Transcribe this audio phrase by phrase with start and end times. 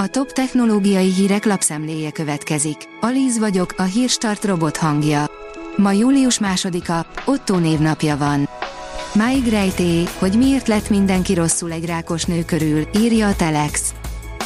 [0.00, 2.76] A top technológiai hírek lapszemléje következik.
[3.00, 5.30] Alíz vagyok, a hírstart robot hangja.
[5.76, 8.48] Ma július másodika, Otto névnapja van.
[9.14, 13.94] Máig rejté, hogy miért lett mindenki rosszul egy rákos nő körül, írja a Telex.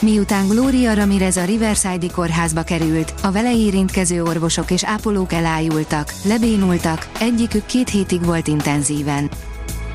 [0.00, 7.10] Miután Gloria Ramirez a Riverside kórházba került, a vele érintkező orvosok és ápolók elájultak, lebénultak,
[7.20, 9.30] egyikük két hétig volt intenzíven.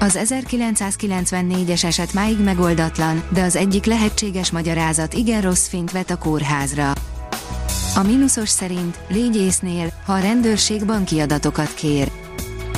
[0.06, 6.18] Az 1994-es eset máig megoldatlan, de az egyik lehetséges magyarázat igen rossz fényt vet a
[6.18, 6.92] kórházra.
[7.96, 12.12] A mínuszos szerint légy észnél, ha a rendőrség banki adatokat kér.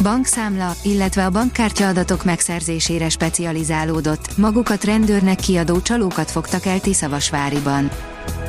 [0.02, 7.90] Bankszámla, illetve a bankkártya adatok megszerzésére specializálódott, magukat rendőrnek kiadó csalókat fogtak el Tiszavasváriban.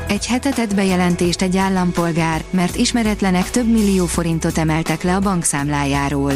[0.07, 6.33] Egy hetetett bejelentést egy állampolgár, mert ismeretlenek több millió forintot emeltek le a bankszámlájáról.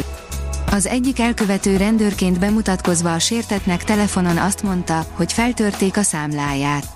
[0.74, 6.86] Az egyik elkövető rendőrként bemutatkozva a sértetnek telefonon azt mondta, hogy feltörték a számláját.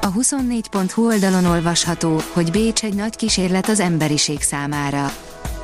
[0.00, 5.12] A 24.hu oldalon olvasható, hogy Bécs egy nagy kísérlet az emberiség számára.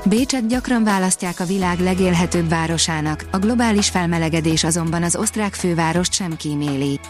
[0.05, 6.37] Bécset gyakran választják a világ legélhetőbb városának, a globális felmelegedés azonban az osztrák fővárost sem
[6.37, 7.01] kíméli.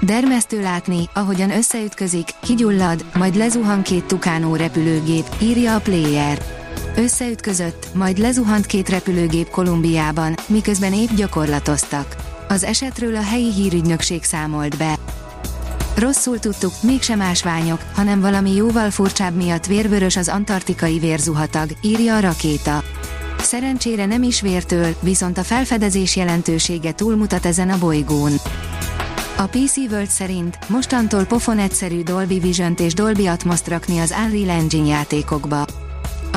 [0.00, 6.55] Dermesztő látni, ahogyan összeütközik, kigyullad, majd lezuhan két tukánó repülőgép, írja a Player.
[6.96, 12.16] Összeütközött, majd lezuhant két repülőgép Kolumbiában, miközben épp gyakorlatoztak.
[12.48, 14.98] Az esetről a helyi hírügynökség számolt be.
[15.96, 22.20] Rosszul tudtuk, mégsem ásványok, hanem valami jóval furcsább miatt vérvörös az antarktikai vérzuhatag, írja a
[22.20, 22.82] rakéta.
[23.38, 28.32] Szerencsére nem is vértől, viszont a felfedezés jelentősége túlmutat ezen a bolygón.
[29.36, 34.50] A PC World szerint mostantól pofon egyszerű Dolby vision és Dolby atmos rakni az Unreal
[34.50, 35.85] Engine játékokba.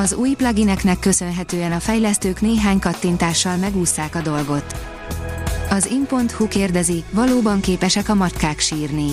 [0.00, 4.64] Az új plugineknek köszönhetően a fejlesztők néhány kattintással megúszszák a dolgot.
[5.70, 9.10] Az in.hu kérdezi, valóban képesek a macskák sírni.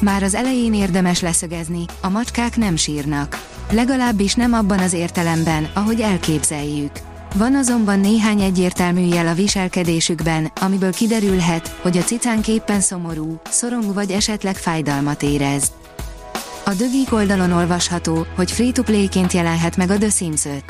[0.00, 3.46] Már az elején érdemes leszögezni, a macskák nem sírnak.
[3.70, 6.92] Legalábbis nem abban az értelemben, ahogy elképzeljük.
[7.34, 13.94] Van azonban néhány egyértelmű jel a viselkedésükben, amiből kiderülhet, hogy a cicánk éppen szomorú, szorong
[13.94, 15.72] vagy esetleg fájdalmat érez.
[16.68, 20.64] A dögik oldalon olvasható, hogy free-to-play-ként jelenhet meg a The Sims 5.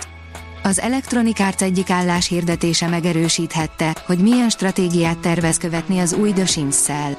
[0.62, 6.47] Az Electronic Arts egyik állás hirdetése megerősíthette, hogy milyen stratégiát tervez követni az új The
[6.47, 7.19] Sims-szel.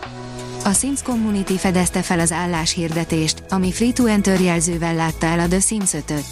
[0.63, 5.91] A Sims Community fedezte fel az álláshirdetést, ami free-to-enter jelzővel látta el a The Sims
[5.91, 6.25] 5-öt.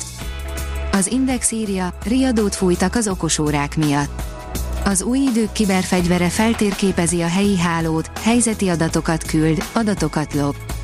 [0.91, 4.21] Az Index írja, riadót fújtak az okosórák miatt.
[4.85, 10.76] Az új idők kiberfegyvere feltérképezi a helyi hálót, helyzeti adatokat küld, adatokat lop.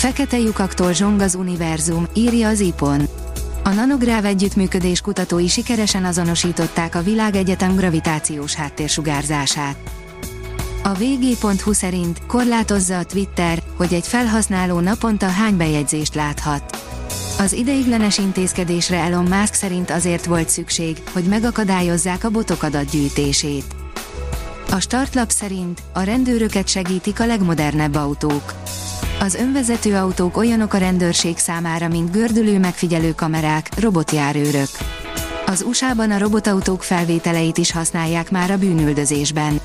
[0.00, 3.08] Fekete lyukaktól zsong az univerzum, írja az IPON.
[3.64, 9.76] A nanográv együttműködés kutatói sikeresen azonosították a világegyetem gravitációs háttérsugárzását.
[10.82, 16.82] A vg.hu szerint korlátozza a Twitter, hogy egy felhasználó naponta hány bejegyzést láthat.
[17.38, 23.74] Az ideiglenes intézkedésre Elon Musk szerint azért volt szükség, hogy megakadályozzák a botok adatgyűjtését.
[24.70, 28.54] A startlap szerint a rendőröket segítik a legmodernebb autók.
[29.22, 34.68] Az önvezető autók olyanok a rendőrség számára, mint gördülő megfigyelő kamerák, robotjárőrök.
[35.46, 39.60] Az USA-ban a robotautók felvételeit is használják már a bűnüldözésben.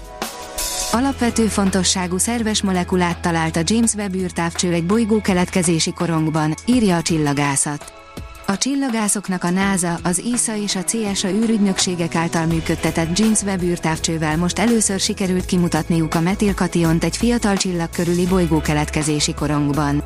[0.92, 7.02] Alapvető fontosságú szerves molekulát talált a James Webb űrtávcső egy bolygó keletkezési korongban, írja a
[7.02, 8.05] csillagászat.
[8.47, 14.38] A csillagászoknak a NASA, az ESA és a CSA űrügynökségek által működtetett James Webb űrtávcsővel
[14.38, 20.03] most először sikerült kimutatniuk a metilkationt egy fiatal csillag körüli bolygó keletkezési korongban.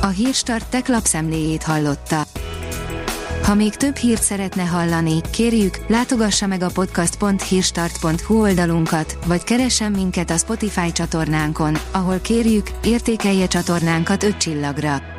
[0.00, 2.22] A Hírstart tech lapszemléjét hallotta.
[3.42, 10.30] Ha még több hírt szeretne hallani, kérjük, látogassa meg a podcast.hírstart.hu oldalunkat, vagy keressen minket
[10.30, 15.18] a Spotify csatornánkon, ahol kérjük, értékelje csatornánkat 5 csillagra.